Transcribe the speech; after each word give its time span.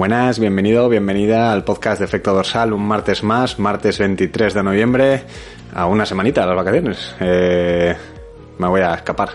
Buenas, 0.00 0.38
bienvenido, 0.38 0.88
bienvenida 0.88 1.52
al 1.52 1.62
podcast 1.62 1.98
de 1.98 2.06
Efecto 2.06 2.32
Dorsal, 2.32 2.72
un 2.72 2.88
martes 2.88 3.22
más, 3.22 3.58
martes 3.58 3.98
23 3.98 4.54
de 4.54 4.62
noviembre, 4.62 5.24
a 5.74 5.84
una 5.84 6.06
semanita 6.06 6.40
de 6.40 6.46
las 6.46 6.56
vacaciones. 6.56 7.14
Eh, 7.20 7.94
me 8.56 8.66
voy 8.66 8.80
a 8.80 8.94
escapar. 8.94 9.28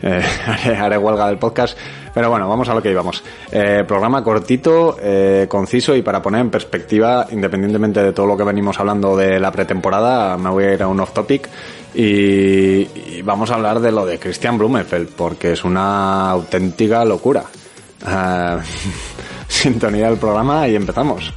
Eh, 0.00 0.22
haré, 0.80 0.96
huelga 0.96 1.28
del 1.28 1.36
podcast. 1.36 1.76
Pero 2.14 2.30
bueno, 2.30 2.48
vamos 2.48 2.66
a 2.70 2.74
lo 2.74 2.80
que 2.80 2.92
íbamos. 2.92 3.22
Eh, 3.52 3.84
programa 3.86 4.24
cortito, 4.24 4.96
eh, 5.02 5.44
conciso 5.50 5.94
y 5.94 6.00
para 6.00 6.22
poner 6.22 6.40
en 6.40 6.50
perspectiva, 6.50 7.26
independientemente 7.30 8.02
de 8.02 8.14
todo 8.14 8.24
lo 8.24 8.38
que 8.38 8.44
venimos 8.44 8.80
hablando 8.80 9.18
de 9.18 9.38
la 9.38 9.52
pretemporada, 9.52 10.38
me 10.38 10.48
voy 10.48 10.64
a 10.64 10.72
ir 10.72 10.82
a 10.82 10.88
un 10.88 10.98
off 10.98 11.12
topic 11.12 11.46
y, 11.94 13.20
vamos 13.20 13.50
a 13.50 13.56
hablar 13.56 13.80
de 13.80 13.92
lo 13.92 14.06
de 14.06 14.18
Christian 14.18 14.56
Blumenfeld, 14.56 15.10
porque 15.10 15.52
es 15.52 15.62
una 15.62 16.30
auténtica 16.30 17.04
locura. 17.04 17.44
Uh, 18.02 18.60
sintonía 19.66 20.08
del 20.08 20.18
programa 20.18 20.68
y 20.68 20.76
empezamos. 20.76 21.32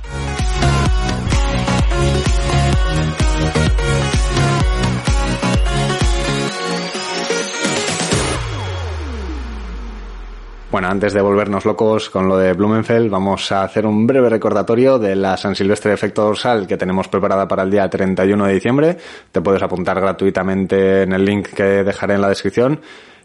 Bueno, 10.71 10.87
antes 10.87 11.13
de 11.13 11.21
volvernos 11.21 11.65
locos 11.65 12.11
con 12.11 12.27
lo 12.27 12.37
de 12.37 12.53
Blumenfeld, 12.53 13.09
vamos 13.09 13.51
a 13.51 13.63
hacer 13.63 13.87
un 13.87 14.05
breve 14.05 14.29
recordatorio 14.29 14.99
de 14.99 15.15
la 15.15 15.35
San 15.35 15.55
Silvestre 15.55 15.89
de 15.89 15.95
Efecto 15.95 16.23
Dorsal 16.23 16.67
que 16.67 16.77
tenemos 16.77 17.07
preparada 17.07 17.47
para 17.47 17.63
el 17.63 17.71
día 17.71 17.89
31 17.89 18.45
de 18.45 18.53
diciembre. 18.53 18.97
Te 19.31 19.41
puedes 19.41 19.63
apuntar 19.63 19.99
gratuitamente 19.99 21.01
en 21.01 21.13
el 21.13 21.25
link 21.25 21.47
que 21.47 21.83
dejaré 21.83 22.13
en 22.13 22.21
la 22.21 22.29
descripción. 22.29 22.79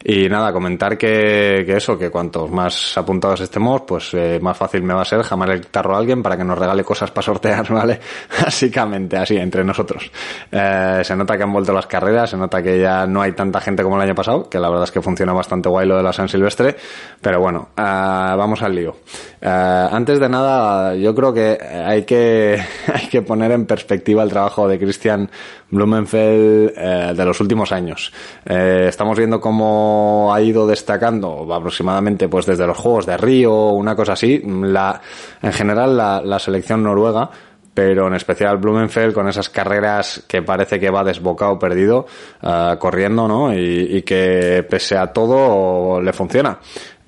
Y 0.07 0.29
nada, 0.29 0.53
comentar 0.53 0.99
que, 0.99 1.65
que 1.65 1.79
eso, 1.79 1.97
que 1.97 2.11
cuantos 2.11 2.51
más 2.51 2.99
apuntados 2.99 3.41
estemos, 3.41 3.83
pues 3.87 4.13
eh, 4.13 4.39
más 4.39 4.55
fácil 4.55 4.83
me 4.83 4.93
va 4.93 5.01
a 5.01 5.05
ser 5.07 5.23
jamar 5.23 5.49
el 5.49 5.67
tarro 5.69 5.95
a 5.95 5.99
alguien 5.99 6.23
para 6.23 6.37
que 6.37 6.45
nos 6.45 6.59
regale 6.59 6.85
cosas 6.85 7.11
para 7.11 7.25
sortear, 7.25 7.67
¿vale? 7.73 7.99
Básicamente, 8.43 9.17
así, 9.17 9.39
entre 9.39 9.65
nosotros. 9.65 10.11
Eh, 10.53 11.01
se 11.03 11.17
nota 11.17 11.39
que 11.39 11.45
han 11.45 11.53
vuelto 11.55 11.73
las 11.73 11.87
carreras, 11.87 12.29
se 12.29 12.37
nota 12.37 12.63
que 12.63 12.79
ya 12.79 13.07
no 13.07 13.23
hay 13.23 13.33
tanta 13.33 13.63
gente 13.63 13.83
como 13.83 13.97
el 13.97 14.03
año 14.03 14.15
pasado, 14.15 14.47
que 14.51 14.59
la 14.59 14.69
verdad 14.69 14.85
es 14.85 14.91
que 14.91 15.01
funciona 15.01 15.33
bastante 15.33 15.71
guay 15.71 15.89
lo 15.89 15.97
de 15.97 16.03
la 16.03 16.13
San 16.13 16.29
Silvestre, 16.29 16.77
pero 17.23 17.41
bueno, 17.41 17.71
eh, 17.75 17.81
vamos 17.81 18.61
al 18.61 18.75
lío. 18.75 18.97
Eh, 19.41 19.89
antes 19.91 20.21
de 20.21 20.29
nada, 20.29 20.95
yo 20.97 21.15
creo 21.15 21.33
que 21.33 21.59
hay 21.59 22.03
que, 22.03 22.63
hay 22.93 23.09
que 23.09 23.23
poner 23.23 23.53
en 23.53 23.65
perspectiva 23.65 24.23
el 24.23 24.29
trabajo 24.29 24.69
de 24.69 24.79
Christian 24.79 25.31
Blumenfeld 25.71 26.73
eh, 26.77 27.13
de 27.17 27.25
los 27.25 27.41
últimos 27.41 27.73
años. 27.73 28.13
Estamos 28.45 29.17
viendo 29.17 29.41
cómo 29.41 29.94
ha 30.33 30.41
ido 30.41 30.67
destacando 30.67 31.47
aproximadamente 31.53 32.29
pues 32.29 32.47
desde 32.47 32.67
los 32.67 32.77
Juegos 32.77 33.07
de 33.07 33.17
Río, 33.17 33.71
una 33.71 33.95
cosa 33.95 34.15
así, 34.15 34.43
la, 34.45 35.01
en 35.43 35.53
general 35.53 35.97
la, 35.97 36.21
la 36.23 36.39
selección 36.39 36.83
noruega, 36.83 37.31
pero 37.75 38.07
en 38.07 38.15
especial 38.15 38.59
Blumenfeld 38.59 39.13
con 39.13 39.29
esas 39.29 39.51
carreras 39.51 40.23
que 40.29 40.43
parece 40.43 40.79
que 40.79 40.91
va 40.91 41.03
desbocado 41.03 41.59
perdido, 41.59 42.07
uh, 42.43 42.79
corriendo, 42.79 43.27
¿no? 43.27 43.53
Y, 43.53 43.97
y, 43.97 44.03
que 44.03 44.65
pese 44.69 44.97
a 44.97 45.09
todo 45.09 46.01
le 46.01 46.13
funciona. 46.13 46.59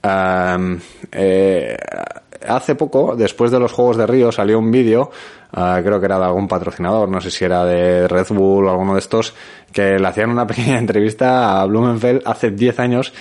Uh, 0.02 0.76
eh, 1.12 1.76
hace 2.48 2.74
poco, 2.74 3.16
después 3.16 3.50
de 3.50 3.58
los 3.58 3.72
Juegos 3.72 3.96
de 3.96 4.06
Río, 4.06 4.32
salió 4.32 4.58
un 4.58 4.70
vídeo, 4.70 5.10
uh, 5.56 5.82
creo 5.82 6.00
que 6.00 6.06
era 6.06 6.18
de 6.18 6.24
algún 6.24 6.48
patrocinador, 6.48 7.08
no 7.08 7.20
sé 7.20 7.30
si 7.30 7.44
era 7.44 7.64
de 7.64 8.08
Red 8.08 8.28
Bull 8.30 8.66
o 8.66 8.70
alguno 8.70 8.94
de 8.94 9.00
estos, 9.00 9.34
que 9.72 9.98
le 9.98 10.06
hacían 10.06 10.30
una 10.30 10.46
pequeña 10.48 10.78
entrevista 10.78 11.60
a 11.60 11.66
Blumenfeld 11.66 12.22
hace 12.24 12.50
10 12.50 12.80
años 12.80 13.12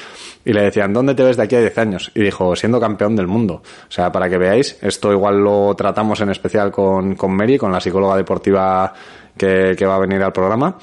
y 0.46 0.54
le 0.54 0.62
decían, 0.62 0.94
¿dónde 0.94 1.16
te 1.16 1.24
ves 1.24 1.38
de 1.38 1.44
aquí 1.44 1.56
a 1.56 1.62
10 1.62 1.78
años? 1.80 2.12
Y 2.14 2.22
dijo, 2.22 2.56
siendo 2.56 2.80
campeón 2.80 3.16
del 3.16 3.28
mundo. 3.28 3.62
O 3.88 3.92
sea, 3.92 4.12
para 4.12 4.30
que 4.30 4.38
veáis, 4.38 4.78
esto 4.82 5.12
igual 5.12 5.40
lo 5.40 5.74
tratamos 5.76 6.22
en 6.22 6.30
especial 6.30 6.72
con, 6.72 7.16
con 7.16 7.36
Mary, 7.36 7.58
con 7.58 7.72
la 7.72 7.82
psicóloga 7.82 8.16
deportiva 8.16 8.94
que, 9.36 9.76
que 9.78 9.86
va 9.86 9.96
a 9.96 10.00
venir 10.00 10.22
al 10.22 10.32
programa. 10.32 10.78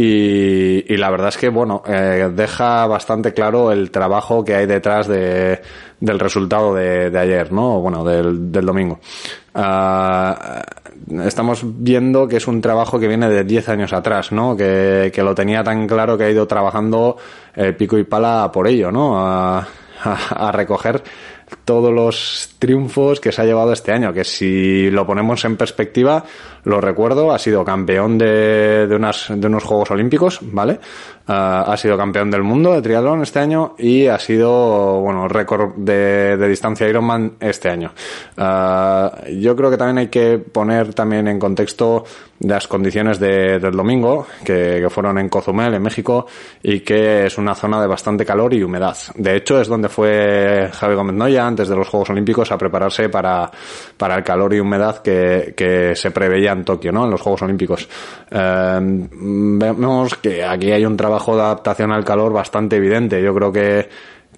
Y, 0.00 0.94
y, 0.94 0.96
la 0.96 1.10
verdad 1.10 1.30
es 1.30 1.36
que, 1.36 1.48
bueno, 1.48 1.82
eh, 1.84 2.30
deja 2.32 2.86
bastante 2.86 3.34
claro 3.34 3.72
el 3.72 3.90
trabajo 3.90 4.44
que 4.44 4.54
hay 4.54 4.64
detrás 4.64 5.08
de, 5.08 5.60
del 5.98 6.20
resultado 6.20 6.72
de, 6.72 7.10
de 7.10 7.18
ayer, 7.18 7.50
¿no? 7.50 7.80
Bueno, 7.80 8.04
del, 8.04 8.52
del 8.52 8.64
domingo. 8.64 9.00
Uh, 9.56 11.20
estamos 11.26 11.62
viendo 11.64 12.28
que 12.28 12.36
es 12.36 12.46
un 12.46 12.60
trabajo 12.60 13.00
que 13.00 13.08
viene 13.08 13.28
de 13.28 13.42
10 13.42 13.70
años 13.70 13.92
atrás, 13.92 14.30
¿no? 14.30 14.56
Que, 14.56 15.10
que, 15.12 15.22
lo 15.24 15.34
tenía 15.34 15.64
tan 15.64 15.88
claro 15.88 16.16
que 16.16 16.24
ha 16.24 16.30
ido 16.30 16.46
trabajando 16.46 17.16
eh, 17.56 17.72
pico 17.72 17.98
y 17.98 18.04
pala 18.04 18.52
por 18.52 18.68
ello, 18.68 18.92
¿no? 18.92 19.18
A, 19.18 19.66
a 20.04 20.52
recoger 20.52 21.02
todos 21.64 21.92
los 21.92 22.54
triunfos 22.58 23.20
que 23.20 23.32
se 23.32 23.42
ha 23.42 23.44
llevado 23.44 23.72
este 23.72 23.92
año, 23.92 24.12
que 24.12 24.24
si 24.24 24.90
lo 24.90 25.06
ponemos 25.06 25.44
en 25.44 25.56
perspectiva, 25.56 26.24
lo 26.68 26.82
recuerdo, 26.82 27.32
ha 27.32 27.38
sido 27.38 27.64
campeón 27.64 28.18
de, 28.18 28.86
de, 28.86 28.94
unas, 28.94 29.28
de 29.34 29.46
unos 29.46 29.64
Juegos 29.64 29.90
Olímpicos, 29.90 30.40
¿vale? 30.42 30.78
Uh, 31.26 31.32
ha 31.32 31.76
sido 31.76 31.96
campeón 31.96 32.30
del 32.30 32.42
mundo 32.42 32.74
de 32.74 32.82
triatlón 32.82 33.22
este 33.22 33.38
año 33.38 33.74
y 33.78 34.06
ha 34.06 34.18
sido, 34.18 35.00
bueno, 35.00 35.28
récord 35.28 35.74
de, 35.76 36.36
de 36.36 36.48
distancia 36.48 36.86
Ironman 36.86 37.36
este 37.40 37.70
año. 37.70 37.92
Uh, 38.36 39.30
yo 39.38 39.56
creo 39.56 39.70
que 39.70 39.76
también 39.78 39.98
hay 39.98 40.08
que 40.08 40.38
poner 40.38 40.92
también 40.92 41.26
en 41.28 41.38
contexto 41.38 42.04
las 42.40 42.68
condiciones 42.68 43.18
de, 43.18 43.58
del 43.58 43.72
domingo, 43.72 44.26
que, 44.44 44.78
que, 44.80 44.90
fueron 44.90 45.18
en 45.18 45.28
Cozumel, 45.28 45.74
en 45.74 45.82
México, 45.82 46.26
y 46.62 46.80
que 46.80 47.26
es 47.26 47.36
una 47.36 47.54
zona 47.54 47.80
de 47.80 47.88
bastante 47.88 48.24
calor 48.24 48.54
y 48.54 48.62
humedad. 48.62 48.96
De 49.16 49.36
hecho, 49.36 49.60
es 49.60 49.68
donde 49.68 49.88
fue 49.88 50.70
Javi 50.72 50.94
Gómez 50.94 51.16
Noya 51.16 51.46
antes 51.46 51.68
de 51.68 51.74
los 51.74 51.88
Juegos 51.88 52.10
Olímpicos 52.10 52.52
a 52.52 52.58
prepararse 52.58 53.08
para, 53.08 53.50
para 53.96 54.14
el 54.14 54.22
calor 54.22 54.54
y 54.54 54.60
humedad 54.60 54.98
que, 54.98 55.54
que 55.56 55.96
se 55.96 56.10
preveía 56.12 56.52
en 56.58 56.64
Tokio, 56.64 56.92
¿no? 56.92 57.04
En 57.04 57.10
los 57.10 57.20
Juegos 57.20 57.42
Olímpicos. 57.42 57.88
Eh, 58.30 58.78
vemos 58.80 60.14
que 60.16 60.44
aquí 60.44 60.72
hay 60.72 60.84
un 60.84 60.96
trabajo 60.96 61.36
de 61.36 61.42
adaptación 61.42 61.92
al 61.92 62.04
calor 62.04 62.32
bastante 62.32 62.76
evidente. 62.76 63.22
Yo 63.22 63.34
creo 63.34 63.52
que 63.52 63.88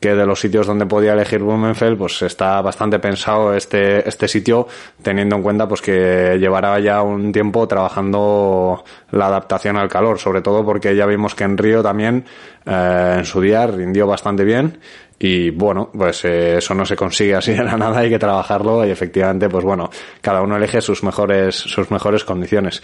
que 0.01 0.15
de 0.15 0.25
los 0.25 0.41
sitios 0.41 0.67
donde 0.67 0.87
podía 0.87 1.13
elegir 1.13 1.43
Blumenfeld, 1.43 1.99
pues 1.99 2.23
está 2.23 2.63
bastante 2.63 2.99
pensado 2.99 3.55
este, 3.55 4.09
este 4.09 4.27
sitio, 4.27 4.67
teniendo 5.03 5.37
en 5.37 5.43
cuenta 5.43 5.69
pues 5.69 5.83
que 5.83 6.39
llevará 6.41 6.81
ya 6.81 7.03
un 7.03 7.31
tiempo 7.31 7.69
trabajando 7.69 8.83
la 9.11 9.27
adaptación 9.27 9.77
al 9.77 9.91
calor, 9.91 10.19
sobre 10.19 10.41
todo 10.41 10.65
porque 10.65 10.97
ya 10.97 11.05
vimos 11.05 11.35
que 11.35 11.45
en 11.45 11.59
Río 11.59 11.83
también 11.83 12.25
eh, 12.65 13.17
en 13.19 13.25
su 13.27 13.43
día 13.43 13.67
rindió 13.67 14.07
bastante 14.07 14.45
bien 14.45 14.79
y 15.23 15.51
bueno, 15.51 15.91
pues 15.93 16.25
eh, 16.25 16.57
eso 16.57 16.75
no 16.75 16.87
se 16.87 16.97
consigue 16.97 17.35
así 17.35 17.53
de 17.53 17.63
la 17.63 17.77
nada, 17.77 17.99
hay 17.99 18.09
que 18.09 18.19
trabajarlo 18.19 18.87
y 18.87 18.91
efectivamente, 18.91 19.51
pues 19.51 19.63
bueno, 19.63 19.91
cada 20.23 20.41
uno 20.41 20.57
elige 20.57 20.81
sus 20.81 21.05
mejores, 21.05 21.55
sus 21.55 21.91
mejores 21.91 22.25
condiciones. 22.25 22.83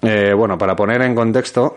Eh, 0.00 0.32
bueno, 0.34 0.56
para 0.56 0.74
poner 0.74 1.02
en 1.02 1.14
contexto, 1.14 1.76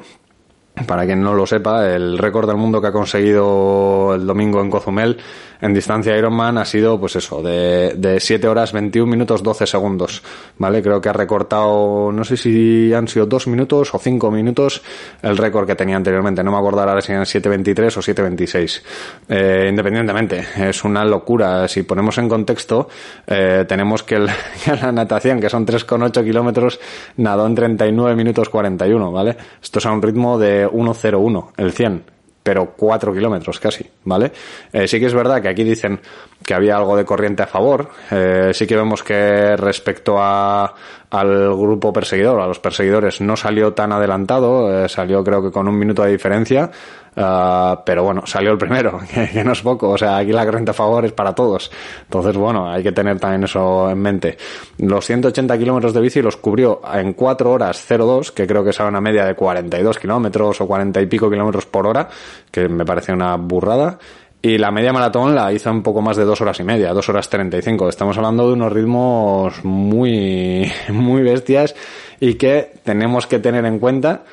para 0.88 1.06
quien 1.06 1.22
no 1.22 1.34
lo 1.34 1.46
sepa, 1.46 1.94
el 1.94 2.18
récord 2.18 2.48
del 2.48 2.56
mundo 2.56 2.82
que 2.82 2.88
ha 2.88 2.94
conseguido 2.94 4.16
el 4.16 4.26
domingo 4.26 4.62
en 4.62 4.70
Cozumel 4.70 5.18
en 5.62 5.74
distancia 5.74 6.18
Ironman 6.18 6.58
ha 6.58 6.66
sido, 6.66 7.00
pues 7.00 7.16
eso, 7.16 7.42
de, 7.42 7.94
de 7.96 8.20
7 8.20 8.48
horas 8.48 8.72
21 8.72 9.10
minutos 9.10 9.44
12 9.44 9.68
segundos, 9.68 10.24
¿vale? 10.58 10.82
Creo 10.82 11.02
que 11.02 11.10
ha 11.10 11.14
recortado, 11.14 12.12
no 12.12 12.24
sé 12.24 12.38
si 12.38 12.94
han 12.94 13.08
sido 13.08 13.26
2 13.26 13.48
minutos 13.48 13.94
o 13.94 14.00
5 14.00 14.32
minutos 14.32 14.82
el 15.22 15.38
récord 15.38 15.68
que 15.68 15.76
tenía 15.76 15.98
anteriormente. 15.98 16.44
No 16.44 16.52
me 16.52 16.58
acuerdo 16.58 16.80
ahora 16.80 17.02
si 17.02 17.12
eran 17.12 17.26
7.23 17.26 17.98
o 17.98 18.02
7.26. 18.02 18.82
Eh, 19.28 19.68
independientemente, 19.70 20.46
es 20.58 20.84
una 20.84 21.04
locura. 21.04 21.68
Si 21.68 21.84
ponemos 21.84 22.18
en 22.18 22.30
contexto, 22.30 22.88
eh, 23.28 23.66
tenemos 23.68 24.04
que, 24.04 24.16
el, 24.16 24.30
que 24.64 24.76
la 24.76 24.92
natación, 24.92 25.40
que 25.40 25.50
son 25.50 25.66
3,8 25.66 26.24
kilómetros, 26.24 26.80
nadó 27.18 27.46
en 27.46 27.56
39 27.56 28.16
minutos 28.16 28.50
41, 28.50 29.12
¿vale? 29.12 29.36
Esto 29.62 29.80
es 29.80 29.86
a 29.86 29.92
un 29.92 30.02
ritmo 30.02 30.40
de 30.40 30.68
1.01, 30.68 31.52
el 31.58 31.72
100 31.72 32.19
pero 32.42 32.74
4 32.76 33.14
kilómetros 33.14 33.60
casi, 33.60 33.86
¿vale? 34.04 34.32
Eh, 34.72 34.88
sí 34.88 35.00
que 35.00 35.06
es 35.06 35.14
verdad 35.14 35.42
que 35.42 35.50
aquí 35.50 35.64
dicen 35.64 36.00
que 36.44 36.54
había 36.54 36.78
algo 36.78 36.96
de 36.96 37.06
corriente 37.06 37.44
a 37.44 37.48
favor. 37.48 37.90
Eh, 38.12 38.52
sí 38.54 38.66
que 38.66 38.76
vemos 38.76 39.04
que 39.04 39.56
respecto 39.56 40.16
a, 40.20 40.74
al 41.12 41.56
grupo 41.56 41.92
perseguidor, 41.92 42.40
a 42.40 42.48
los 42.48 42.60
perseguidores, 42.60 43.20
no 43.22 43.36
salió 43.36 43.74
tan 43.74 43.92
adelantado, 43.92 44.86
eh, 44.86 44.90
salió 44.90 45.24
creo 45.24 45.42
que 45.42 45.52
con 45.52 45.68
un 45.68 45.78
minuto 45.78 46.04
de 46.04 46.12
diferencia. 46.12 46.70
Ah, 47.16 47.82
pero 47.86 48.04
bueno, 48.04 48.26
salió 48.26 48.52
el 48.52 48.58
primero, 48.58 49.00
que, 49.34 49.44
no 49.44 49.52
es 49.52 49.62
poco. 49.62 49.90
O 49.90 49.98
sea, 49.98 50.18
aquí 50.18 50.32
la 50.32 50.46
corriente 50.46 50.72
a 50.72 50.74
favor 50.74 51.04
es 51.06 51.12
para 51.12 51.34
todos. 51.34 51.72
Entonces, 52.04 52.38
bueno, 52.38 52.70
hay 52.70 52.84
que 52.84 52.92
tener 52.92 53.20
también 53.20 53.44
eso 53.44 53.90
en 53.90 54.00
mente. 54.00 54.38
Los 54.78 55.06
180 55.06 55.58
kilómetros 55.58 55.94
de 55.94 56.02
bici 56.02 56.22
los 56.22 56.38
cubrió 56.38 56.82
en 56.94 57.14
4 57.14 57.52
horas 57.52 57.86
02, 57.86 58.32
que 58.32 58.46
creo 58.48 58.64
que 58.64 58.70
es 58.70 58.80
una 58.80 59.02
media 59.02 59.26
de 59.26 59.36
42 59.36 59.98
kilómetros 59.98 60.62
o 60.62 60.68
40 60.68 61.02
y 61.02 61.08
pico 61.08 61.30
kilómetros 61.30 61.66
por 61.66 61.88
hora, 61.88 62.08
que 62.52 62.70
me 62.70 62.86
parece 62.86 63.12
una 63.12 63.36
burrada. 63.36 63.98
Y 64.42 64.58
la 64.58 64.72
media 64.72 64.94
maratón 64.94 65.36
la 65.36 65.52
hizo 65.52 65.70
un 65.70 65.84
poco 65.84 66.02
más 66.02 66.16
de 66.16 66.24
dos 66.24 66.40
horas 66.40 66.60
y 66.62 66.64
media, 66.64 66.94
dos 66.94 67.10
horas 67.10 67.30
35. 67.30 67.90
Estamos 67.90 68.18
hablando 68.18 68.48
de 68.48 68.54
unos 68.54 68.72
ritmos 68.72 69.66
muy, 69.66 70.72
muy 70.90 71.24
bestias 71.24 71.76
y 72.22 72.36
que 72.36 72.72
tenemos 72.84 73.28
que 73.28 73.40
tener 73.40 73.66
en 73.66 73.80
cuenta 73.80 74.24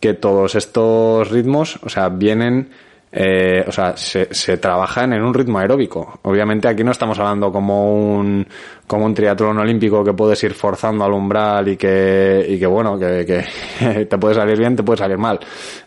que 0.00 0.14
todos 0.14 0.54
estos 0.54 1.30
ritmos, 1.30 1.78
o 1.82 1.90
sea, 1.90 2.08
vienen, 2.08 2.70
eh, 3.12 3.64
o 3.66 3.72
sea, 3.72 3.96
se, 3.96 4.32
se, 4.32 4.56
trabajan 4.58 5.12
en 5.12 5.22
un 5.22 5.34
ritmo 5.34 5.58
aeróbico. 5.58 6.20
Obviamente 6.22 6.68
aquí 6.68 6.84
no 6.84 6.92
estamos 6.92 7.18
hablando 7.18 7.50
como 7.50 7.92
un, 7.92 8.46
como 8.86 9.04
un 9.04 9.14
triatlón 9.14 9.58
olímpico 9.58 10.04
que 10.04 10.12
puedes 10.12 10.42
ir 10.44 10.54
forzando 10.54 11.04
al 11.04 11.12
umbral 11.12 11.66
y 11.68 11.76
que, 11.76 12.46
y 12.48 12.58
que 12.58 12.66
bueno, 12.66 12.96
que, 12.98 13.26
que 13.26 14.04
te 14.06 14.18
puede 14.18 14.36
salir 14.36 14.56
bien, 14.56 14.76
te 14.76 14.84
puede 14.84 14.98
salir 14.98 15.18
mal. 15.18 15.40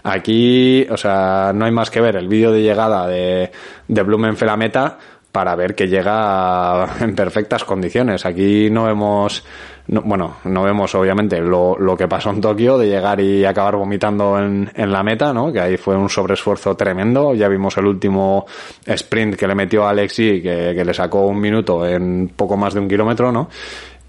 Aquí, 0.04 0.86
o 0.90 0.98
sea, 0.98 1.52
no 1.56 1.64
hay 1.66 1.72
más 1.72 1.90
que 1.90 2.02
ver 2.02 2.18
el 2.18 2.28
vídeo 2.28 2.52
de 2.52 2.62
llegada 2.62 3.08
de, 3.08 3.52
de 3.88 4.04
Blumenfeld 4.04 4.52
a 4.52 4.58
meta 4.58 4.98
para 5.32 5.56
ver 5.56 5.74
que 5.76 5.88
llega 5.88 6.88
en 7.00 7.16
perfectas 7.16 7.64
condiciones. 7.64 8.26
Aquí 8.26 8.70
no 8.70 8.84
vemos 8.84 9.44
no, 9.86 10.02
bueno, 10.02 10.38
no 10.46 10.64
vemos 10.64 10.96
obviamente 10.96 11.42
lo, 11.42 11.78
lo, 11.78 11.98
que 11.98 12.08
pasó 12.08 12.30
en 12.30 12.40
Tokio 12.40 12.78
de 12.78 12.88
llegar 12.88 13.20
y 13.20 13.44
acabar 13.44 13.76
vomitando 13.76 14.40
en, 14.40 14.72
en, 14.74 14.92
la 14.92 15.04
meta, 15.04 15.34
¿no? 15.34 15.52
Que 15.52 15.60
ahí 15.60 15.78
fue 15.78 15.98
un 15.98 16.10
sobreesfuerzo 16.10 16.76
tremendo. 16.76 17.34
Ya 17.34 17.50
vimos 17.50 17.76
el 17.78 17.88
último 17.88 18.46
sprint 18.86 19.36
que 19.36 19.46
le 19.46 19.56
metió 19.56 19.86
a 19.86 19.90
Alexi, 19.90 20.42
que, 20.42 20.74
que 20.74 20.86
le 20.86 20.94
sacó 20.94 21.28
un 21.28 21.40
minuto 21.40 21.86
en 21.86 22.32
poco 22.34 22.56
más 22.56 22.74
de 22.74 22.80
un 22.80 22.88
kilómetro, 22.88 23.32
¿no? 23.32 23.50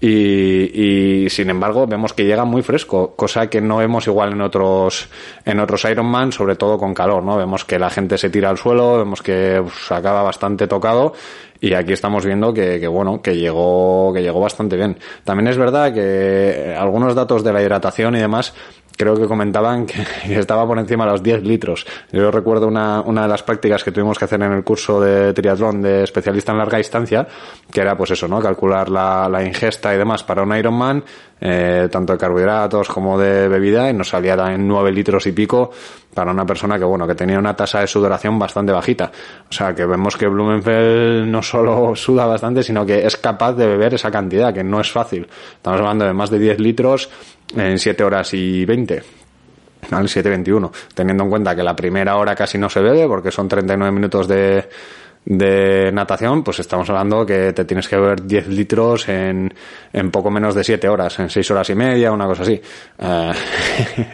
Y, 0.01 1.23
y, 1.25 1.29
sin 1.29 1.49
embargo 1.49 1.87
vemos 1.87 2.13
que 2.13 2.25
llega 2.25 2.43
muy 2.43 2.61
fresco, 2.61 3.15
cosa 3.15 3.49
que 3.49 3.61
no 3.61 3.77
vemos 3.77 4.05
igual 4.07 4.33
en 4.33 4.41
otros 4.41 5.09
en 5.45 5.59
otros 5.59 5.85
Ironman, 5.85 6.33
sobre 6.33 6.57
todo 6.57 6.77
con 6.77 6.93
calor, 6.93 7.23
¿no? 7.23 7.37
Vemos 7.37 7.63
que 7.63 7.79
la 7.79 7.89
gente 7.89 8.17
se 8.17 8.29
tira 8.29 8.49
al 8.49 8.57
suelo, 8.57 8.97
vemos 8.97 9.21
que 9.21 9.61
pues, 9.63 9.91
acaba 9.91 10.21
bastante 10.21 10.67
tocado 10.67 11.13
y 11.61 11.73
aquí 11.73 11.93
estamos 11.93 12.25
viendo 12.25 12.53
que, 12.53 12.79
que, 12.79 12.87
bueno, 12.87 13.21
que 13.21 13.37
llegó, 13.37 14.11
que 14.13 14.21
llegó 14.21 14.41
bastante 14.41 14.75
bien. 14.75 14.97
También 15.23 15.47
es 15.47 15.57
verdad 15.57 15.93
que 15.93 16.75
algunos 16.77 17.15
datos 17.15 17.43
de 17.43 17.53
la 17.53 17.61
hidratación 17.61 18.15
y 18.15 18.19
demás 18.19 18.53
creo 18.97 19.15
que 19.15 19.27
comentaban 19.27 19.85
que 19.85 20.05
estaba 20.39 20.65
por 20.65 20.79
encima 20.79 21.05
de 21.05 21.11
los 21.11 21.23
10 21.23 21.43
litros. 21.43 21.85
Yo 22.11 22.31
recuerdo 22.31 22.67
una, 22.67 23.01
una 23.01 23.23
de 23.23 23.27
las 23.27 23.43
prácticas 23.43 23.83
que 23.83 23.91
tuvimos 23.91 24.17
que 24.17 24.25
hacer 24.25 24.41
en 24.41 24.51
el 24.51 24.63
curso 24.63 24.99
de 24.99 25.33
triatlón 25.33 25.81
de 25.81 26.03
especialista 26.03 26.51
en 26.51 26.57
larga 26.57 26.77
distancia, 26.77 27.27
que 27.71 27.81
era 27.81 27.95
pues 27.95 28.11
eso, 28.11 28.27
¿no? 28.27 28.39
Calcular 28.39 28.89
la, 28.89 29.27
la 29.29 29.43
ingesta 29.43 29.93
y 29.93 29.97
demás 29.97 30.23
para 30.23 30.43
un 30.43 30.55
Ironman, 30.55 31.03
eh, 31.39 31.89
tanto 31.91 32.13
de 32.13 32.19
carbohidratos 32.19 32.87
como 32.87 33.19
de 33.19 33.47
bebida, 33.47 33.89
y 33.89 33.93
nos 33.93 34.09
salía 34.09 34.35
en 34.53 34.67
9 34.67 34.91
litros 34.91 35.27
y 35.27 35.31
pico 35.31 35.71
para 36.13 36.31
una 36.31 36.45
persona 36.45 36.79
que, 36.79 36.85
bueno, 36.85 37.05
que 37.05 37.13
tenía 37.13 37.37
una 37.37 37.55
tasa 37.55 37.81
de 37.81 37.87
sudoración 37.87 38.39
bastante 38.39 38.71
bajita. 38.71 39.11
O 39.49 39.53
sea, 39.53 39.75
que 39.75 39.85
vemos 39.85 40.15
que 40.15 40.27
Blumenfeld 40.27 41.27
no 41.27 41.43
solo 41.43 41.95
suda 41.95 42.25
bastante, 42.25 42.63
sino 42.63 42.85
que 42.85 43.05
es 43.05 43.17
capaz 43.17 43.53
de 43.53 43.67
beber 43.67 43.93
esa 43.93 44.09
cantidad, 44.09 44.53
que 44.53 44.63
no 44.63 44.79
es 44.79 44.89
fácil. 44.89 45.27
Estamos 45.55 45.81
hablando 45.81 46.05
de 46.05 46.13
más 46.13 46.29
de 46.29 46.39
10 46.39 46.59
litros 46.59 47.09
en 47.55 47.77
7 47.77 48.03
horas 48.03 48.33
y 48.33 48.65
20 48.65 49.03
al 49.91 50.07
7.21, 50.07 50.71
teniendo 50.93 51.23
en 51.23 51.29
cuenta 51.29 51.55
que 51.55 51.63
la 51.63 51.75
primera 51.75 52.15
hora 52.15 52.35
casi 52.35 52.57
no 52.57 52.69
se 52.69 52.79
bebe 52.79 53.07
porque 53.07 53.31
son 53.31 53.47
39 53.47 53.91
minutos 53.91 54.27
de, 54.27 54.67
de 55.25 55.91
natación, 55.91 56.43
pues 56.43 56.59
estamos 56.59 56.87
hablando 56.89 57.25
que 57.25 57.51
te 57.51 57.65
tienes 57.65 57.87
que 57.87 57.97
beber 57.97 58.25
10 58.25 58.47
litros 58.49 59.09
en, 59.09 59.51
en 59.91 60.11
poco 60.11 60.29
menos 60.29 60.53
de 60.53 60.63
7 60.63 60.87
horas, 60.87 61.19
en 61.19 61.29
6 61.31 61.51
horas 61.51 61.69
y 61.71 61.75
media, 61.75 62.11
una 62.11 62.27
cosa 62.27 62.43
así. 62.43 62.61
Uh, 62.99 63.33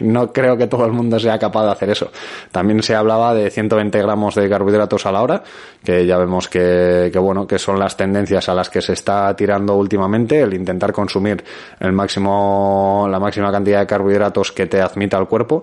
no 0.00 0.32
creo 0.32 0.56
que 0.56 0.66
todo 0.66 0.86
el 0.86 0.92
mundo 0.92 1.20
sea 1.20 1.38
capaz 1.38 1.66
de 1.66 1.72
hacer 1.72 1.90
eso. 1.90 2.10
También 2.50 2.82
se 2.82 2.94
hablaba 2.94 3.34
de 3.34 3.50
120 3.50 4.00
gramos 4.00 4.34
de 4.34 4.48
carbohidratos 4.48 5.04
a 5.04 5.12
la 5.12 5.22
hora, 5.22 5.42
que 5.84 6.06
ya 6.06 6.16
vemos 6.16 6.48
que, 6.48 7.10
que 7.12 7.18
bueno, 7.18 7.46
que 7.46 7.58
son 7.58 7.78
las 7.78 7.94
tendencias 7.94 8.48
a 8.48 8.54
las 8.54 8.70
que 8.70 8.80
se 8.80 8.94
está 8.94 9.36
tirando 9.36 9.74
últimamente, 9.76 10.40
el 10.40 10.54
intentar 10.54 10.92
consumir 10.92 11.44
el 11.78 11.92
máximo, 11.92 13.06
la 13.10 13.20
máxima 13.20 13.52
cantidad 13.52 13.80
de 13.80 13.86
carbohidratos 13.86 14.52
que 14.52 14.66
te 14.66 14.80
admita 14.80 15.18
el 15.18 15.26
cuerpo 15.26 15.62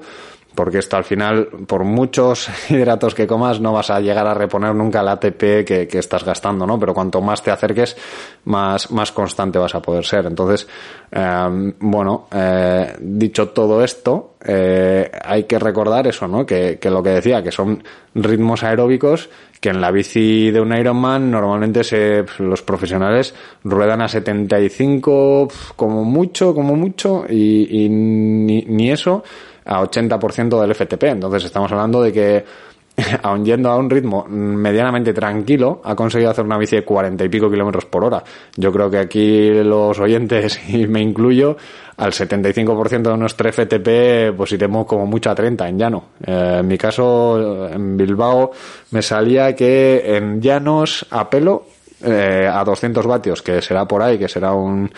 porque 0.60 0.80
esto 0.80 0.98
al 0.98 1.06
final, 1.06 1.48
por 1.68 1.86
muchos 1.86 2.50
hidratos 2.70 3.16
que 3.16 3.26
comas, 3.26 3.62
no 3.62 3.72
vas 3.72 3.90
a 3.92 4.02
llegar 4.02 4.28
a 4.28 4.34
reponer 4.34 4.76
nunca 4.76 5.00
el 5.00 5.08
ATP 5.08 5.64
que, 5.64 5.88
estás 5.94 6.26
gastando, 6.26 6.68
¿no? 6.68 6.78
Pero 6.78 6.94
cuanto 6.94 7.22
más 7.22 7.42
te 7.42 7.50
acerques, 7.50 7.96
más, 8.44 8.92
más 8.92 9.14
constante 9.14 9.58
vas 9.58 9.74
a 9.74 9.82
poder 9.82 10.04
ser. 10.04 10.26
Entonces, 10.26 10.68
eh, 11.14 11.74
bueno, 11.80 12.28
eh, 12.34 12.94
dicho 13.00 13.52
todo 13.52 13.82
esto, 13.82 14.36
eh, 14.46 15.10
hay 15.24 15.46
que 15.46 15.58
recordar 15.60 16.08
eso, 16.08 16.28
¿no? 16.28 16.46
Que, 16.46 16.78
que 16.78 16.90
lo 16.90 17.02
que 17.02 17.12
decía, 17.12 17.42
que 17.42 17.54
son 17.54 17.82
ritmos 18.14 18.62
aeróbicos 18.62 19.30
que 19.62 19.70
en 19.70 19.80
la 19.80 19.92
bici 19.92 20.52
de 20.52 20.60
un 20.62 20.74
Ironman 20.74 21.32
normalmente 21.32 21.84
se, 21.84 22.26
los 22.40 22.62
profesionales 22.62 23.34
ruedan 23.64 24.02
a 24.02 24.08
75 24.08 25.50
como 25.76 26.04
mucho, 26.04 26.54
como 26.54 26.76
mucho, 26.76 27.26
y, 27.30 27.84
y 27.84 27.90
ni, 27.90 28.62
ni 28.64 28.92
eso 28.92 29.24
a 29.69 29.81
80% 29.81 30.60
del 30.60 30.74
FTP. 30.74 31.04
Entonces 31.04 31.45
estamos 31.45 31.71
hablando 31.71 32.01
de 32.01 32.12
que 32.12 32.45
aun 33.24 33.45
yendo 33.45 33.69
a 33.69 33.77
un 33.77 33.89
ritmo 33.89 34.25
medianamente 34.27 35.13
tranquilo, 35.13 35.81
ha 35.83 35.95
conseguido 35.95 36.31
hacer 36.31 36.44
una 36.44 36.57
bici 36.57 36.75
de 36.75 36.83
40 36.83 37.24
y 37.24 37.30
pico 37.30 37.50
kilómetros 37.50 37.86
por 37.86 38.04
hora. 38.04 38.24
Yo 38.57 38.71
creo 38.71 38.89
que 38.89 38.98
aquí 38.98 39.51
los 39.63 40.00
oyentes, 40.00 40.60
y 40.69 40.88
me 40.88 41.01
incluyo, 41.01 41.56
al 41.98 42.12
75% 42.12 43.12
de 43.12 43.18
nuestro 43.18 43.51
FTP, 43.51 44.36
pues 44.36 44.51
iremos 44.54 44.86
como 44.88 45.06
mucho 45.06 45.30
a 45.30 45.36
30 45.36 45.69
en 45.69 45.77
llano. 45.77 46.04
Eh, 46.25 46.57
en 46.62 46.68
mi 46.68 46.77
caso, 46.77 47.69
en 47.69 47.95
Bilbao, 47.95 48.51
me 48.92 49.01
salía 49.01 49.56
que 49.56 50.18
en 50.18 50.42
llanos 50.42 51.06
a 51.12 51.30
pelo, 51.30 51.65
eh, 52.04 52.50
a 52.51 52.63
200 52.63 53.06
vatios, 53.06 53.42
que 53.44 53.62
será 53.62 53.86
por 53.86 54.01
ahí, 54.01 54.18
que 54.18 54.27
será 54.27 54.54
un, 54.54 54.89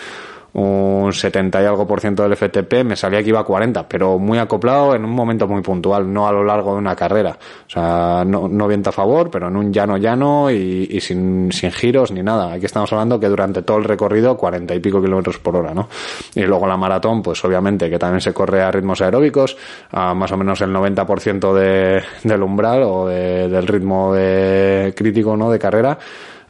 un 0.53 1.13
70 1.13 1.61
y 1.61 1.65
algo 1.65 1.87
por 1.87 2.01
ciento 2.01 2.23
del 2.23 2.35
FTP, 2.35 2.83
me 2.83 2.95
salía 2.95 3.23
que 3.23 3.29
iba 3.29 3.39
a 3.39 3.43
40, 3.43 3.87
pero 3.87 4.19
muy 4.19 4.37
acoplado 4.37 4.95
en 4.95 5.05
un 5.05 5.11
momento 5.11 5.47
muy 5.47 5.61
puntual, 5.61 6.11
no 6.11 6.27
a 6.27 6.31
lo 6.31 6.43
largo 6.43 6.73
de 6.73 6.79
una 6.79 6.95
carrera. 6.95 7.37
O 7.67 7.69
sea, 7.69 8.23
no, 8.25 8.47
no 8.47 8.67
viento 8.67 8.89
a 8.89 8.93
favor, 8.93 9.29
pero 9.31 9.47
en 9.47 9.55
un 9.55 9.71
llano 9.71 9.97
llano 9.97 10.51
y, 10.51 10.87
y 10.91 10.99
sin, 10.99 11.51
sin 11.51 11.71
giros 11.71 12.11
ni 12.11 12.21
nada. 12.21 12.53
Aquí 12.53 12.65
estamos 12.65 12.91
hablando 12.91 13.19
que 13.19 13.29
durante 13.29 13.61
todo 13.61 13.77
el 13.77 13.85
recorrido 13.85 14.35
40 14.35 14.75
y 14.75 14.79
pico 14.79 15.01
kilómetros 15.01 15.39
por 15.39 15.55
hora, 15.55 15.73
¿no? 15.73 15.87
Y 16.35 16.41
luego 16.41 16.67
la 16.67 16.77
maratón, 16.77 17.21
pues 17.21 17.43
obviamente 17.45 17.89
que 17.89 17.97
también 17.97 18.21
se 18.21 18.33
corre 18.33 18.61
a 18.61 18.71
ritmos 18.71 19.01
aeróbicos, 19.01 19.57
a 19.91 20.13
más 20.13 20.31
o 20.31 20.37
menos 20.37 20.59
el 20.61 20.71
90% 20.71 21.53
de, 21.53 22.03
del 22.23 22.43
umbral 22.43 22.83
o 22.83 23.07
de, 23.07 23.47
del 23.47 23.67
ritmo 23.67 24.13
de, 24.13 24.93
crítico, 24.95 25.37
¿no? 25.37 25.49
De 25.49 25.59
carrera. 25.59 25.97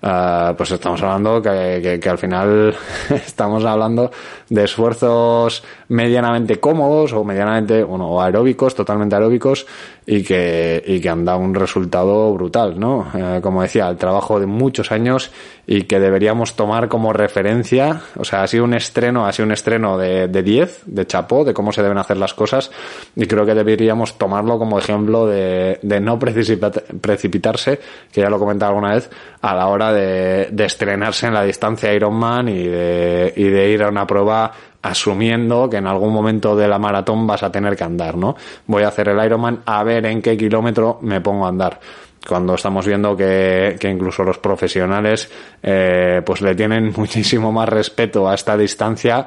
Uh, 0.03 0.55
pues 0.57 0.71
estamos 0.71 0.99
hablando 1.03 1.43
que, 1.43 1.79
que, 1.79 1.99
que, 1.99 2.09
al 2.09 2.17
final 2.17 2.75
estamos 3.11 3.63
hablando 3.63 4.09
de 4.49 4.63
esfuerzos 4.63 5.63
medianamente 5.91 6.57
cómodos 6.57 7.11
o 7.11 7.25
medianamente, 7.25 7.83
bueno, 7.83 8.07
o 8.07 8.21
aeróbicos, 8.21 8.73
totalmente 8.73 9.13
aeróbicos 9.15 9.67
y 10.05 10.23
que, 10.23 10.81
y 10.87 11.01
que 11.01 11.09
han 11.09 11.25
dado 11.25 11.39
un 11.39 11.53
resultado 11.53 12.33
brutal, 12.33 12.79
¿no? 12.79 13.07
Uh, 13.13 13.41
como 13.41 13.61
decía, 13.61 13.89
el 13.89 13.97
trabajo 13.97 14.39
de 14.39 14.45
muchos 14.45 14.93
años 14.93 15.31
y 15.67 15.83
que 15.83 15.99
deberíamos 15.99 16.55
tomar 16.55 16.87
como 16.87 17.11
referencia, 17.11 18.03
o 18.15 18.23
sea, 18.23 18.41
ha 18.41 18.47
sido 18.47 18.63
un 18.63 18.73
estreno, 18.73 19.25
ha 19.25 19.33
sido 19.33 19.47
un 19.47 19.51
estreno 19.51 19.97
de, 19.97 20.29
de 20.29 20.43
10, 20.43 20.83
de 20.85 21.05
chapó, 21.05 21.43
de 21.43 21.53
cómo 21.53 21.73
se 21.73 21.83
deben 21.83 21.97
hacer 21.97 22.15
las 22.15 22.33
cosas 22.33 22.71
y 23.13 23.25
creo 23.25 23.45
que 23.45 23.53
deberíamos 23.53 24.17
tomarlo 24.17 24.57
como 24.57 24.79
ejemplo 24.79 25.27
de, 25.27 25.77
de 25.81 25.99
no 25.99 26.17
precipitarse, 26.17 27.79
que 28.13 28.21
ya 28.21 28.29
lo 28.29 28.39
comentaba 28.39 28.69
alguna 28.69 28.93
vez, 28.93 29.09
a 29.41 29.53
la 29.53 29.67
hora 29.67 29.91
de, 29.91 30.47
de 30.51 30.65
estrenarse 30.65 31.27
en 31.27 31.33
la 31.33 31.43
distancia 31.43 31.93
Ironman 31.93 32.47
y 32.47 32.63
de, 32.63 33.33
y 33.35 33.43
de 33.43 33.69
ir 33.69 33.83
a 33.83 33.89
una 33.89 34.07
prueba 34.07 34.51
asumiendo 34.81 35.69
que 35.69 35.77
en 35.77 35.87
algún 35.87 36.13
momento 36.13 36.55
de 36.55 36.67
la 36.67 36.79
maratón 36.79 37.27
vas 37.27 37.43
a 37.43 37.51
tener 37.51 37.75
que 37.75 37.83
andar, 37.83 38.17
¿no? 38.17 38.35
Voy 38.65 38.83
a 38.83 38.87
hacer 38.87 39.09
el 39.09 39.23
Ironman 39.23 39.61
a 39.65 39.83
ver 39.83 40.05
en 40.05 40.21
qué 40.21 40.35
kilómetro 40.35 40.99
me 41.01 41.21
pongo 41.21 41.45
a 41.45 41.49
andar 41.49 41.79
cuando 42.27 42.53
estamos 42.53 42.85
viendo 42.85 43.15
que, 43.15 43.77
que 43.79 43.89
incluso 43.89 44.23
los 44.23 44.37
profesionales 44.37 45.29
eh, 45.61 46.21
pues 46.25 46.41
le 46.41 46.55
tienen 46.55 46.93
muchísimo 46.97 47.51
más 47.51 47.69
respeto 47.69 48.29
a 48.29 48.35
esta 48.35 48.55
distancia 48.57 49.25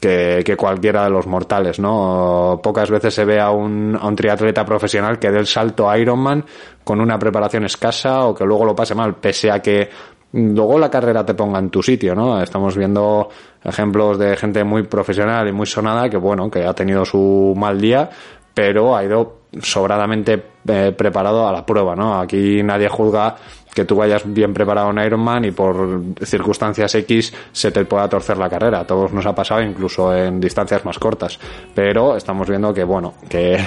que, 0.00 0.42
que, 0.44 0.56
cualquiera 0.56 1.04
de 1.04 1.10
los 1.10 1.26
mortales, 1.26 1.78
¿no? 1.78 2.58
Pocas 2.62 2.90
veces 2.90 3.12
se 3.12 3.26
ve 3.26 3.38
a 3.38 3.50
un, 3.50 3.98
a 4.00 4.06
un 4.06 4.16
triatleta 4.16 4.64
profesional 4.64 5.18
que 5.18 5.30
dé 5.30 5.38
el 5.38 5.46
salto 5.46 5.90
a 5.90 5.98
Ironman 5.98 6.42
con 6.82 7.02
una 7.02 7.18
preparación 7.18 7.66
escasa 7.66 8.24
o 8.24 8.34
que 8.34 8.46
luego 8.46 8.64
lo 8.64 8.74
pase 8.74 8.94
mal, 8.94 9.16
pese 9.16 9.50
a 9.50 9.60
que 9.60 9.90
luego 10.32 10.78
la 10.78 10.90
carrera 10.90 11.24
te 11.24 11.34
ponga 11.34 11.58
en 11.58 11.70
tu 11.70 11.82
sitio, 11.82 12.14
¿no? 12.14 12.40
Estamos 12.42 12.76
viendo 12.76 13.28
ejemplos 13.64 14.18
de 14.18 14.36
gente 14.36 14.64
muy 14.64 14.84
profesional 14.84 15.48
y 15.48 15.52
muy 15.52 15.66
sonada 15.66 16.08
que, 16.08 16.16
bueno, 16.16 16.50
que 16.50 16.64
ha 16.64 16.74
tenido 16.74 17.04
su 17.04 17.54
mal 17.56 17.80
día, 17.80 18.08
pero 18.54 18.96
ha 18.96 19.04
ido 19.04 19.40
sobradamente 19.60 20.42
eh, 20.68 20.94
preparado 20.96 21.48
a 21.48 21.52
la 21.52 21.66
prueba, 21.66 21.96
¿no? 21.96 22.20
Aquí 22.20 22.62
nadie 22.62 22.88
juzga 22.88 23.36
que 23.74 23.84
tú 23.84 23.96
vayas 23.96 24.22
bien 24.24 24.52
preparado 24.52 24.90
en 24.90 24.98
Ironman 24.98 25.44
y 25.44 25.50
por 25.52 26.02
circunstancias 26.24 26.94
X 26.94 27.32
se 27.52 27.70
te 27.70 27.84
pueda 27.84 28.08
torcer 28.08 28.36
la 28.36 28.48
carrera. 28.48 28.84
Todos 28.84 29.12
nos 29.12 29.26
ha 29.26 29.34
pasado, 29.34 29.62
incluso 29.62 30.14
en 30.14 30.40
distancias 30.40 30.84
más 30.84 30.98
cortas. 30.98 31.38
Pero 31.74 32.16
estamos 32.16 32.48
viendo 32.48 32.74
que, 32.74 32.84
bueno, 32.84 33.14
que, 33.28 33.58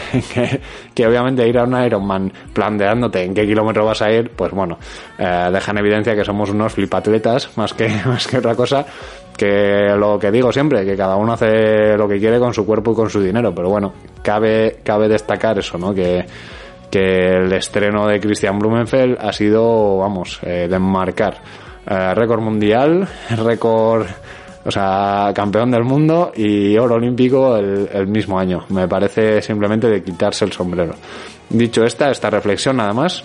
que, 0.93 1.07
obviamente 1.07 1.48
ir 1.48 1.57
a 1.57 1.63
un 1.63 1.81
Ironman 1.81 2.31
planteándote 2.53 3.24
en 3.24 3.33
qué 3.33 3.45
kilómetro 3.45 3.86
vas 3.86 4.01
a 4.01 4.12
ir, 4.12 4.31
pues 4.31 4.51
bueno, 4.51 4.77
eh, 5.17 5.50
deja 5.51 5.72
en 5.72 5.77
evidencia 5.77 6.15
que 6.15 6.25
somos 6.25 6.50
unos 6.50 6.74
flipatletas 6.74 7.50
más 7.57 7.74
que, 7.74 7.89
más 8.05 8.27
que 8.27 8.38
otra 8.38 8.55
cosa. 8.55 8.86
Que 9.38 9.95
lo 9.98 10.19
que 10.19 10.29
digo 10.29 10.51
siempre, 10.51 10.86
que 10.86 10.95
cada 10.95 11.15
uno 11.15 11.33
hace 11.33 11.98
lo 11.98 12.07
que 12.07 12.19
quiere 12.19 12.38
con 12.38 12.53
su 12.53 12.67
cuerpo 12.67 12.91
y 12.91 12.95
con 12.95 13.10
su 13.10 13.19
dinero. 13.19 13.51
Pero 13.55 13.67
bueno, 13.67 13.91
cabe, 14.22 14.77
cabe 14.83 15.07
destacar 15.07 15.57
eso, 15.57 15.75
¿no? 15.79 15.91
Que, 15.91 16.24
que 16.93 17.38
el 17.38 17.51
estreno 17.53 18.05
de 18.05 18.19
Christian 18.19 18.59
Blumenfeld 18.59 19.17
ha 19.19 19.33
sido, 19.33 19.97
vamos, 19.97 20.39
eh, 20.43 20.67
de 20.69 20.77
marcar 20.77 21.41
eh, 21.88 22.13
récord 22.13 22.39
mundial, 22.39 23.07
récord, 23.31 24.05
o 24.63 24.69
sea, 24.69 25.31
campeón 25.33 25.71
del 25.71 25.85
mundo 25.85 26.31
y 26.35 26.77
oro 26.77 26.93
olímpico 26.93 27.57
el, 27.57 28.05
mismo 28.05 28.38
año. 28.38 28.65
Me 28.69 28.88
parece 28.88 29.41
simplemente 29.41 29.88
de 29.89 30.03
quitarse 30.03 30.45
el 30.45 30.51
sombrero. 30.51 30.93
Dicho 31.50 31.83
esta, 31.83 32.12
esta 32.12 32.29
reflexión 32.29 32.77
nada 32.77 32.93
más, 32.93 33.23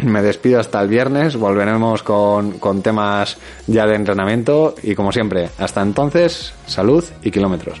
me 0.00 0.20
despido 0.20 0.60
hasta 0.60 0.82
el 0.82 0.88
viernes, 0.88 1.36
volveremos 1.36 2.02
con, 2.02 2.58
con, 2.58 2.82
temas 2.82 3.38
ya 3.68 3.86
de 3.86 3.94
entrenamiento 3.94 4.74
y 4.82 4.94
como 4.94 5.12
siempre, 5.12 5.48
hasta 5.56 5.80
entonces, 5.80 6.52
salud 6.66 7.02
y 7.22 7.30
kilómetros. 7.30 7.80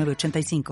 85 0.09 0.63